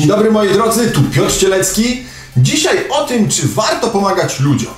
[0.00, 2.04] Dzień dobry moi drodzy, tu Piotr Cielecki.
[2.36, 4.72] Dzisiaj o tym, czy warto pomagać ludziom.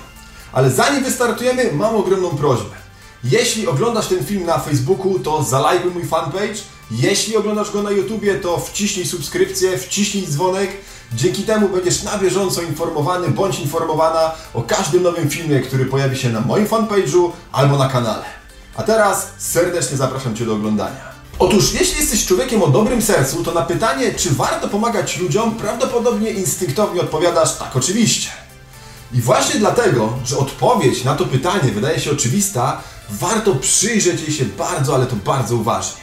[0.52, 2.77] Ale zanim wystartujemy, mam ogromną prośbę.
[3.24, 6.55] Jeśli oglądasz ten film na Facebooku, to zalajkuj mój fanpage.
[6.91, 10.70] Jeśli oglądasz go na YouTubie, to wciśnij subskrypcję, wciśnij dzwonek.
[11.12, 16.30] Dzięki temu będziesz na bieżąco informowany bądź informowana o każdym nowym filmie, który pojawi się
[16.30, 18.24] na moim fanpage'u albo na kanale.
[18.77, 21.12] A teraz serdecznie zapraszam Cię do oglądania.
[21.38, 26.30] Otóż, jeśli jesteś człowiekiem o dobrym sercu, to na pytanie, czy warto pomagać ludziom, prawdopodobnie
[26.30, 28.30] instynktownie odpowiadasz tak, oczywiście.
[29.12, 34.45] I właśnie dlatego, że odpowiedź na to pytanie wydaje się oczywista, warto przyjrzeć jej się
[34.45, 36.02] bardzo, ale to bardzo uważnie.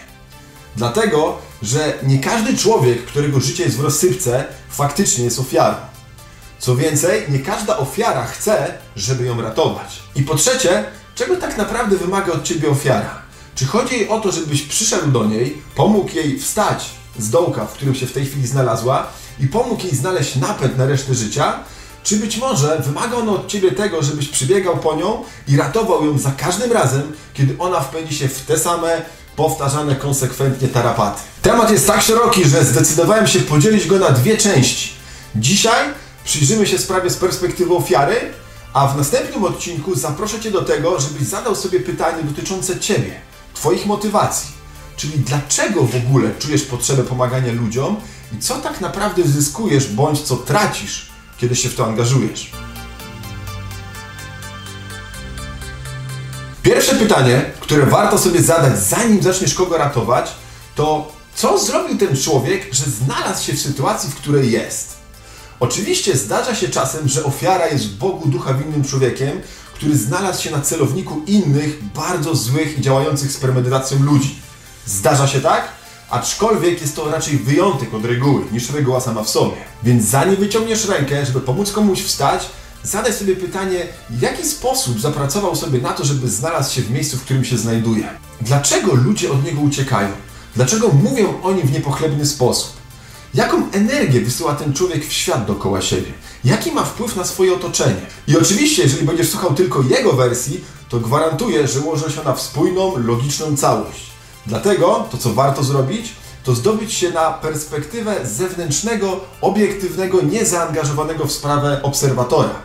[0.76, 5.78] Dlatego, że nie każdy człowiek, którego życie jest w rozsypce, faktycznie jest ofiarą.
[6.60, 10.00] Co więcej, nie każda ofiara chce, żeby ją ratować.
[10.16, 10.84] I po trzecie,
[11.16, 13.29] czego tak naprawdę wymaga od ciebie ofiara?
[13.60, 16.86] Czy chodzi jej o to, żebyś przyszedł do niej, pomógł jej wstać
[17.18, 19.08] z dołka, w którym się w tej chwili znalazła
[19.40, 21.60] i pomógł jej znaleźć napęd na resztę życia?
[22.04, 26.18] Czy być może wymaga ono od ciebie tego, żebyś przybiegał po nią i ratował ją
[26.18, 29.02] za każdym razem, kiedy ona wpędzi się w te same
[29.36, 31.22] powtarzane konsekwentnie tarapaty?
[31.42, 34.90] Temat jest tak szeroki, że zdecydowałem się podzielić go na dwie części.
[35.36, 35.86] Dzisiaj
[36.24, 38.16] przyjrzymy się sprawie z perspektywy ofiary,
[38.74, 43.29] a w następnym odcinku zaproszę Cię do tego, żebyś zadał sobie pytanie dotyczące Ciebie,
[43.60, 44.50] Twoich motywacji.
[44.98, 47.98] Czyli dlaczego w ogóle czujesz potrzebę pomagania ludziom
[48.38, 52.52] i co tak naprawdę zyskujesz bądź co tracisz, kiedy się w to angażujesz.
[56.64, 60.32] Pierwsze pytanie, które warto sobie zadać, zanim zaczniesz kogo ratować,
[60.76, 64.98] to co zrobił ten człowiek, że znalazł się w sytuacji, w której jest?
[65.60, 69.42] Oczywiście zdarza się czasem, że ofiara jest Bogu ducha winnym człowiekiem,
[69.80, 74.40] który znalazł się na celowniku innych, bardzo złych i działających z premedytacją ludzi.
[74.86, 75.68] Zdarza się tak?
[76.10, 79.56] Aczkolwiek jest to raczej wyjątek od reguły, niż reguła sama w sobie.
[79.84, 82.50] Więc zanim wyciągniesz rękę, żeby pomóc komuś wstać,
[82.84, 87.18] zadaj sobie pytanie, w jaki sposób zapracował sobie na to, żeby znalazł się w miejscu,
[87.18, 88.10] w którym się znajduje.
[88.42, 90.10] Dlaczego ludzie od niego uciekają?
[90.56, 92.79] Dlaczego mówią o nim w niepochlebny sposób?
[93.34, 96.12] Jaką energię wysyła ten człowiek w świat dookoła siebie?
[96.44, 98.02] Jaki ma wpływ na swoje otoczenie?
[98.28, 102.98] I oczywiście, jeżeli będziesz słuchał tylko jego wersji, to gwarantuję, że ułoży się na spójną,
[102.98, 104.06] logiczną całość.
[104.46, 106.14] Dlatego to, co warto zrobić,
[106.44, 112.56] to zdobyć się na perspektywę zewnętrznego, obiektywnego, niezaangażowanego w sprawę obserwatora.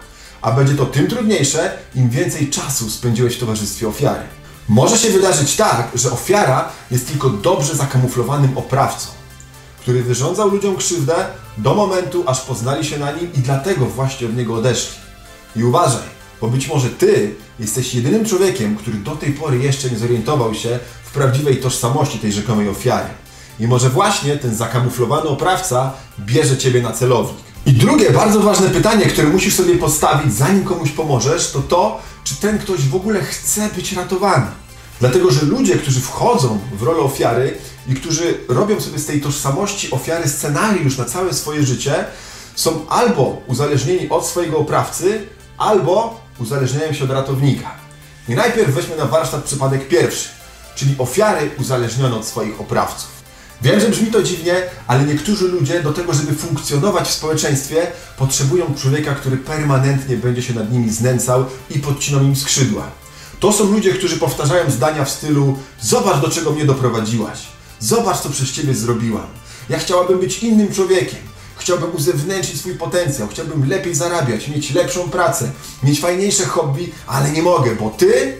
[0.43, 4.23] A będzie to tym trudniejsze, im więcej czasu spędziłeś w towarzystwie ofiary.
[4.69, 9.14] Może się wydarzyć tak, że ofiara jest tylko dobrze zakamuflowanym oprawcą
[9.84, 11.15] który wyrządzał ludziom krzywdę
[11.59, 14.97] do momentu, aż poznali się na nim i dlatego właśnie od niego odeszli.
[15.56, 16.03] I uważaj,
[16.41, 20.78] bo być może ty jesteś jedynym człowiekiem, który do tej pory jeszcze nie zorientował się
[21.05, 23.09] w prawdziwej tożsamości tej rzekomej ofiary.
[23.61, 27.44] I może właśnie ten zakamuflowany oprawca bierze ciebie na celownik.
[27.67, 32.37] I drugie bardzo ważne pytanie, które musisz sobie postawić, zanim komuś pomożesz, to to, czy
[32.37, 34.47] ten ktoś w ogóle chce być ratowany.
[35.00, 37.59] Dlatego, że ludzie, którzy wchodzą w rolę ofiary
[37.89, 42.05] i którzy robią sobie z tej tożsamości ofiary scenariusz na całe swoje życie,
[42.55, 45.27] są albo uzależnieni od swojego oprawcy,
[45.59, 47.71] albo uzależniają się od ratownika.
[48.28, 50.28] I najpierw weźmy na warsztat przypadek pierwszy,
[50.75, 53.15] czyli ofiary uzależnione od swoich oprawców.
[53.62, 57.87] Wiem, że brzmi to dziwnie, ale niektórzy ludzie do tego, żeby funkcjonować w społeczeństwie,
[58.19, 62.91] potrzebują człowieka, który permanentnie będzie się nad nimi znęcał i podcinał im skrzydła.
[63.41, 67.54] To są ludzie, którzy powtarzają zdania w stylu: Zobacz, do czego mnie doprowadziłaś.
[67.81, 69.27] Zobacz, co przez ciebie zrobiłam.
[69.69, 71.21] Ja chciałabym być innym człowiekiem.
[71.57, 75.51] Chciałbym uzewnętrznić swój potencjał, chciałbym lepiej zarabiać, mieć lepszą pracę,
[75.83, 78.37] mieć fajniejsze hobby, ale nie mogę, bo ty.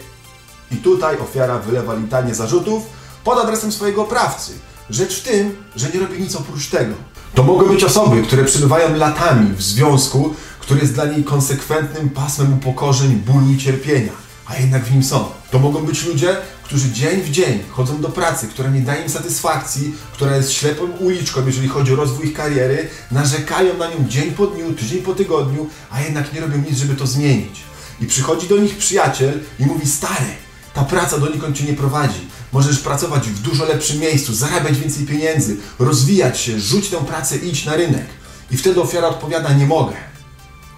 [0.71, 2.83] I tutaj ofiara wylewa litanie zarzutów
[3.25, 4.53] pod adresem swojego oprawcy.
[4.91, 6.95] Rzecz w tym, że nie robi nic oprócz tego.
[7.35, 12.55] To mogą być osoby, które przebywają latami w związku, który jest dla niej konsekwentnym pasmem
[12.55, 15.25] upokorzeń, bólu i cierpienia a jednak w nim są.
[15.51, 19.09] To mogą być ludzie, którzy dzień w dzień chodzą do pracy, która nie daje im
[19.09, 24.31] satysfakcji, która jest ślepą uliczką, jeżeli chodzi o rozwój ich kariery, narzekają na nią dzień
[24.31, 27.61] po dniu, tydzień po tygodniu, a jednak nie robią nic, żeby to zmienić.
[28.01, 30.35] I przychodzi do nich przyjaciel i mówi: Stary,
[30.75, 32.29] ta praca donikąd cię nie prowadzi.
[32.53, 37.49] Możesz pracować w dużo lepszym miejscu, zarabiać więcej pieniędzy, rozwijać się, rzuć tę pracę i
[37.49, 38.07] idź na rynek.
[38.51, 39.97] I wtedy ofiara odpowiada: Nie mogę.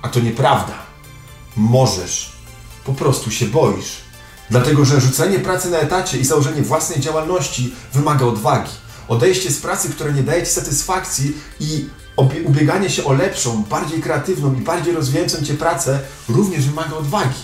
[0.03, 0.75] A to nieprawda.
[1.57, 2.36] Możesz
[2.87, 4.06] po prostu się boisz.
[4.50, 8.71] Dlatego, że rzucenie pracy na etacie i założenie własnej działalności wymaga odwagi.
[9.09, 11.88] Odejście z pracy, która nie daje Ci satysfakcji i
[12.44, 17.41] ubieganie się o lepszą, bardziej kreatywną i bardziej rozwijającą Cię pracę również wymaga odwagi.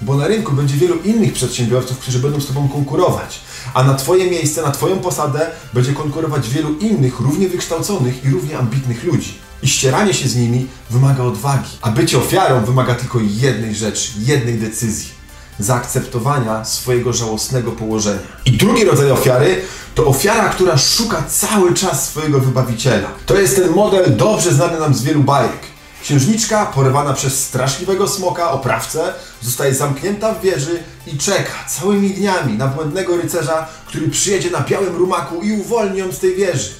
[0.00, 3.40] Bo na rynku będzie wielu innych przedsiębiorców, którzy będą z Tobą konkurować.
[3.74, 8.58] A na Twoje miejsce, na Twoją posadę będzie konkurować wielu innych, równie wykształconych i równie
[8.58, 9.38] ambitnych ludzi.
[9.62, 11.70] I ścieranie się z nimi wymaga odwagi.
[11.82, 15.22] A bycie ofiarą wymaga tylko jednej rzeczy, jednej decyzji
[15.58, 18.20] zaakceptowania swojego żałosnego położenia.
[18.44, 19.62] I drugi rodzaj ofiary
[19.94, 23.08] to ofiara, która szuka cały czas swojego wybawiciela.
[23.26, 25.72] To jest ten model dobrze znany nam z wielu bajek.
[26.02, 32.66] Księżniczka, porywana przez straszliwego smoka, oprawcę, zostaje zamknięta w wieży i czeka całymi dniami na
[32.66, 36.70] błędnego rycerza, który przyjedzie na białym rumaku i uwolni ją z tej wieży.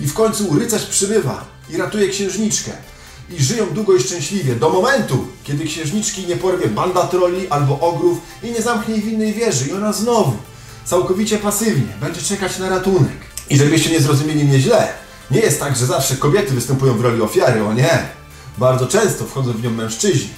[0.00, 2.70] I w końcu rycerz przybywa i ratuje księżniczkę.
[3.30, 8.18] I żyją długo i szczęśliwie, do momentu, kiedy księżniczki nie porwie banda troli albo ogrów
[8.42, 9.68] i nie zamknie w innej wieży.
[9.68, 10.36] I ona znowu,
[10.84, 13.16] całkowicie pasywnie, będzie czekać na ratunek.
[13.50, 14.88] I żebyście nie zrozumieli mnie źle,
[15.30, 18.08] nie jest tak, że zawsze kobiety występują w roli ofiary, o nie.
[18.58, 20.30] Bardzo często wchodzą w nią mężczyźni.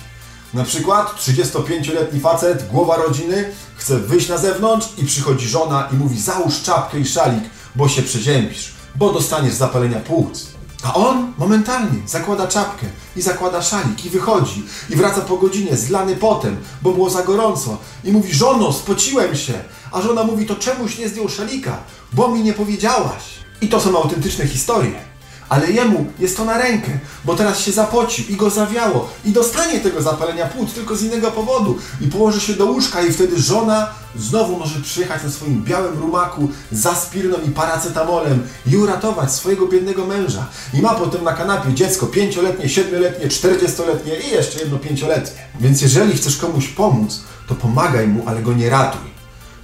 [0.55, 6.21] Na przykład 35-letni facet, głowa rodziny, chce wyjść na zewnątrz i przychodzi żona i mówi
[6.21, 7.45] załóż czapkę i szalik,
[7.77, 10.47] bo się przeziębisz, bo dostaniesz zapalenia płuc.
[10.83, 12.87] A on momentalnie zakłada czapkę
[13.17, 17.79] i zakłada szalik i wychodzi i wraca po godzinie zlany potem, bo było za gorąco
[18.05, 19.53] i mówi żono, spociłem się.
[19.93, 21.77] A żona mówi to czemuś nie zdjął szalika,
[22.13, 23.23] bo mi nie powiedziałaś.
[23.61, 25.12] I to są autentyczne historie.
[25.53, 26.91] Ale jemu jest to na rękę,
[27.25, 31.31] bo teraz się zapocił i go zawiało i dostanie tego zapalenia płuc tylko z innego
[31.31, 35.99] powodu i położy się do łóżka i wtedy żona znowu może przyjechać na swoim białym
[35.99, 40.47] rumaku z aspiryną i paracetamolem i uratować swojego biednego męża.
[40.75, 45.43] I ma potem na kanapie dziecko pięcioletnie, siedmioletnie, czterdziestoletnie i jeszcze jedno pięcioletnie.
[45.61, 49.11] Więc jeżeli chcesz komuś pomóc, to pomagaj mu, ale go nie ratuj.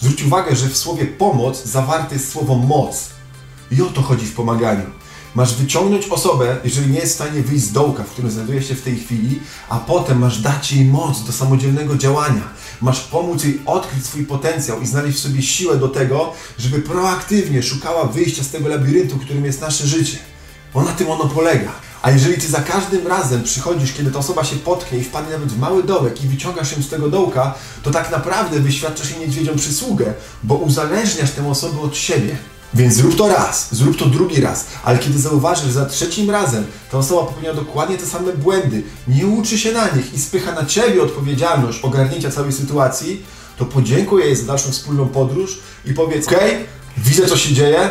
[0.00, 3.08] Zwróć uwagę, że w słowie pomoc zawarte jest słowo moc.
[3.70, 4.98] I o to chodzi w pomaganiu.
[5.38, 8.74] Masz wyciągnąć osobę, jeżeli nie jest w stanie wyjść z dołka, w którym znajduje się
[8.74, 12.42] w tej chwili, a potem masz dać jej moc do samodzielnego działania.
[12.80, 17.62] Masz pomóc jej odkryć swój potencjał i znaleźć w sobie siłę do tego, żeby proaktywnie
[17.62, 20.18] szukała wyjścia z tego labiryntu, którym jest nasze życie.
[20.74, 21.72] Bo na tym ono polega.
[22.02, 25.52] A jeżeli ty za każdym razem przychodzisz, kiedy ta osoba się potknie i wpadnie nawet
[25.52, 29.56] w mały dołek i wyciągasz ją z tego dołka, to tak naprawdę wyświadczasz jej niedźwiedzią
[29.56, 32.36] przysługę, bo uzależniasz tę osobę od siebie.
[32.74, 36.66] Więc zrób to raz, zrób to drugi raz, ale kiedy zauważysz, że za trzecim razem
[36.90, 40.66] ta osoba popełnia dokładnie te same błędy, nie uczy się na nich i spycha na
[40.66, 43.22] ciebie odpowiedzialność ogarnięcia całej sytuacji,
[43.56, 46.34] to podziękuj jej za dalszą wspólną podróż i powiedz: OK,
[46.98, 47.90] widzę co się dzieje,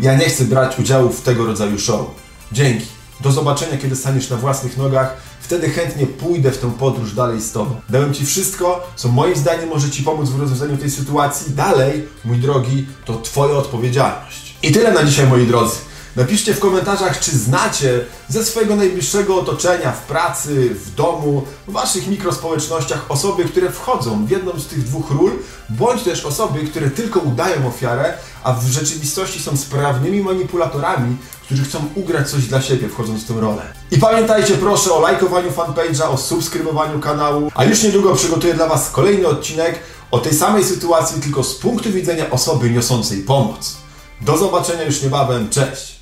[0.00, 2.06] ja nie chcę brać udziału w tego rodzaju show.
[2.52, 3.01] Dzięki.
[3.22, 5.16] Do zobaczenia, kiedy staniesz na własnych nogach.
[5.40, 7.80] Wtedy chętnie pójdę w tę podróż dalej z Tobą.
[7.88, 11.54] Dałem Ci wszystko, co moim zdaniem może Ci pomóc w rozwiązaniu tej sytuacji.
[11.54, 14.56] Dalej, mój drogi, to Twoja odpowiedzialność.
[14.62, 15.76] I tyle na dzisiaj, moi drodzy.
[16.16, 22.08] Napiszcie w komentarzach, czy znacie ze swojego najbliższego otoczenia, w pracy, w domu, w waszych
[22.08, 25.32] mikrospołecznościach osoby, które wchodzą w jedną z tych dwóch ról,
[25.68, 28.14] bądź też osoby, które tylko udają ofiarę,
[28.44, 33.34] a w rzeczywistości są sprawnymi manipulatorami, którzy chcą ugrać coś dla siebie, wchodząc w tę
[33.40, 33.62] rolę.
[33.90, 38.90] I pamiętajcie proszę o lajkowaniu fanpage'a, o subskrybowaniu kanału, a już niedługo przygotuję dla Was
[38.90, 39.78] kolejny odcinek
[40.10, 43.76] o tej samej sytuacji, tylko z punktu widzenia osoby niosącej pomoc.
[44.20, 46.01] Do zobaczenia już niebawem, cześć!